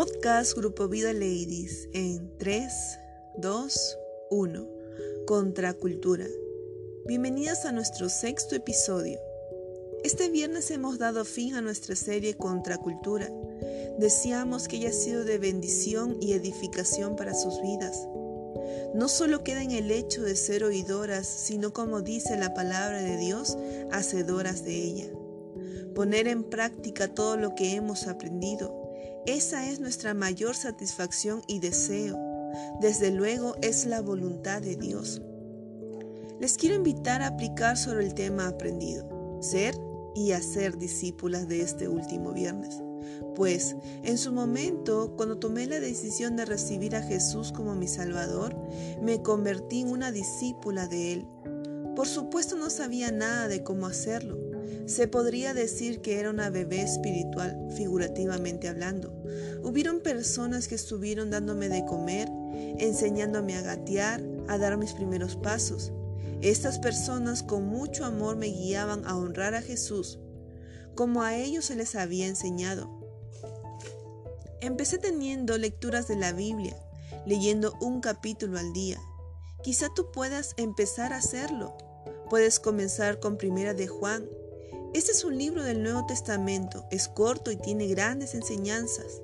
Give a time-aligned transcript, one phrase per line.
[0.00, 2.72] Podcast Grupo Vida Ladies en 3,
[3.36, 3.98] 2,
[4.30, 4.68] 1.
[5.26, 6.24] Contracultura.
[7.04, 9.18] Bienvenidas a nuestro sexto episodio.
[10.02, 13.28] Este viernes hemos dado fin a nuestra serie Contracultura.
[13.98, 18.08] Deseamos que haya sido de bendición y edificación para sus vidas.
[18.94, 23.18] No solo queda en el hecho de ser oidoras, sino como dice la palabra de
[23.18, 23.58] Dios,
[23.92, 25.10] hacedoras de ella.
[25.94, 28.79] Poner en práctica todo lo que hemos aprendido
[29.26, 32.18] esa es nuestra mayor satisfacción y deseo.
[32.80, 35.22] Desde luego es la voluntad de Dios.
[36.40, 39.06] Les quiero invitar a aplicar sobre el tema aprendido,
[39.42, 39.74] ser
[40.14, 42.82] y hacer discípulas de este último viernes.
[43.34, 48.56] Pues en su momento, cuando tomé la decisión de recibir a Jesús como mi Salvador,
[49.02, 51.26] me convertí en una discípula de Él.
[51.94, 54.38] Por supuesto no sabía nada de cómo hacerlo,
[54.90, 59.12] se podría decir que era una bebé espiritual, figurativamente hablando.
[59.62, 62.28] Hubieron personas que estuvieron dándome de comer,
[62.78, 65.92] enseñándome a gatear, a dar mis primeros pasos.
[66.40, 70.18] Estas personas con mucho amor me guiaban a honrar a Jesús,
[70.94, 72.90] como a ellos se les había enseñado.
[74.60, 76.76] Empecé teniendo lecturas de la Biblia,
[77.26, 78.98] leyendo un capítulo al día.
[79.62, 81.76] Quizá tú puedas empezar a hacerlo.
[82.28, 84.26] Puedes comenzar con Primera de Juan
[84.92, 89.22] este es un libro del Nuevo Testamento, es corto y tiene grandes enseñanzas.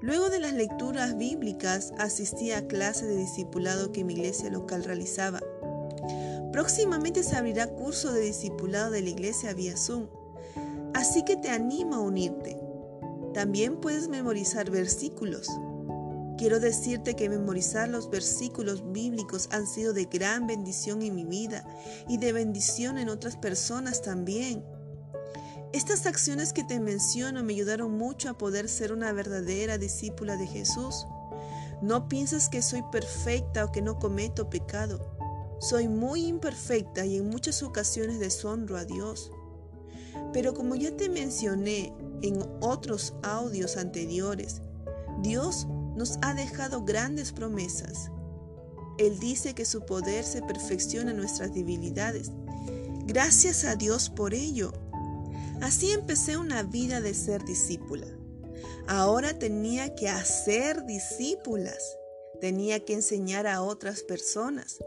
[0.00, 5.40] Luego de las lecturas bíblicas, asistí a clases de discipulado que mi iglesia local realizaba.
[6.52, 10.06] Próximamente se abrirá curso de discipulado de la iglesia vía Zoom,
[10.94, 12.60] así que te animo a unirte.
[13.34, 15.48] También puedes memorizar versículos.
[16.40, 21.66] Quiero decirte que memorizar los versículos bíblicos han sido de gran bendición en mi vida
[22.08, 24.64] y de bendición en otras personas también.
[25.74, 30.46] Estas acciones que te menciono me ayudaron mucho a poder ser una verdadera discípula de
[30.46, 31.06] Jesús.
[31.82, 35.14] No pienses que soy perfecta o que no cometo pecado.
[35.60, 39.30] Soy muy imperfecta y en muchas ocasiones deshonro a Dios.
[40.32, 44.62] Pero como ya te mencioné en otros audios anteriores,
[45.20, 48.10] Dios nos ha dejado grandes promesas.
[48.98, 52.30] Él dice que su poder se perfecciona en nuestras debilidades.
[53.06, 54.72] Gracias a Dios por ello.
[55.62, 58.06] Así empecé una vida de ser discípula.
[58.86, 61.96] Ahora tenía que hacer discípulas.
[62.40, 64.78] Tenía que enseñar a otras personas,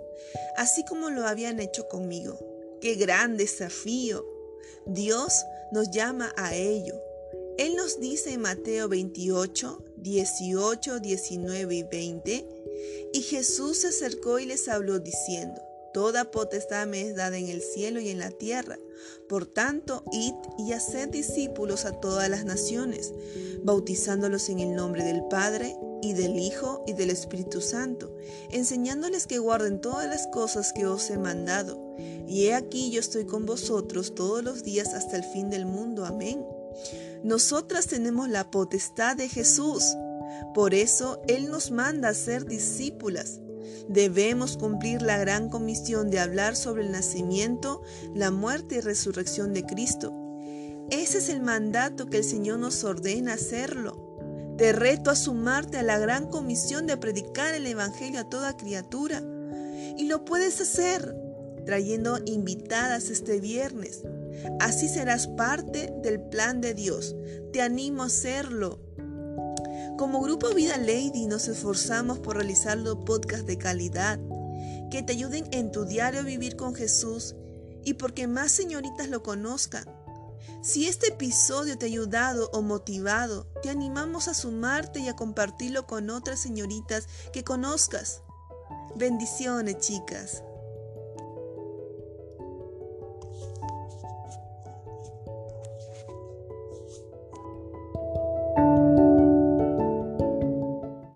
[0.58, 2.40] así como lo habían hecho conmigo.
[2.82, 4.26] ¡Qué gran desafío!
[4.88, 6.96] Dios nos llama a ello.
[7.58, 12.48] Él nos dice en Mateo 28, 18, 19 y 20,
[13.14, 15.62] y Jesús se acercó y les habló diciendo,
[15.94, 18.80] Toda potestad me es dada en el cielo y en la tierra.
[19.30, 23.14] Por tanto, id y haced discípulos a todas las naciones,
[23.64, 28.18] bautizándolos en el nombre del Padre y del Hijo y del Espíritu Santo,
[28.50, 31.96] enseñándoles que guarden todas las cosas que os he mandado.
[32.28, 36.06] Y he aquí yo estoy con vosotros todos los días hasta el fin del mundo.
[36.06, 36.44] Amén.
[37.24, 39.84] Nosotras tenemos la potestad de Jesús.
[40.54, 43.40] Por eso Él nos manda a ser discípulas.
[43.88, 47.82] Debemos cumplir la gran comisión de hablar sobre el nacimiento,
[48.14, 50.14] la muerte y resurrección de Cristo.
[50.90, 54.56] Ese es el mandato que el Señor nos ordena hacerlo.
[54.58, 59.22] Te reto a sumarte a la gran comisión de predicar el Evangelio a toda criatura.
[59.98, 61.16] Y lo puedes hacer
[61.66, 64.04] trayendo invitadas este viernes.
[64.60, 67.16] Así serás parte del plan de Dios.
[67.52, 68.80] Te animo a hacerlo.
[69.98, 74.20] Como Grupo Vida Lady nos esforzamos por realizar los podcasts de calidad
[74.90, 77.36] que te ayuden en tu diario vivir con Jesús
[77.84, 79.86] y porque más señoritas lo conozcan.
[80.62, 85.88] Si este episodio te ha ayudado o motivado, te animamos a sumarte y a compartirlo
[85.88, 88.22] con otras señoritas que conozcas.
[88.96, 90.44] Bendiciones, chicas.
[94.04, 94.43] Thank you.